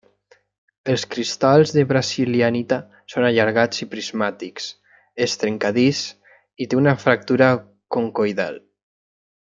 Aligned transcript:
Els 0.93 1.03
cristalls 1.15 1.73
de 1.75 1.83
brasilianita 1.91 2.79
són 3.15 3.27
allargats 3.29 3.85
i 3.85 3.89
prismàtics, 3.93 4.71
és 5.29 5.39
trencadís 5.45 6.03
i 6.65 6.69
té 6.73 6.81
una 6.83 6.97
fractura 7.07 7.55
concoidal. 7.99 8.61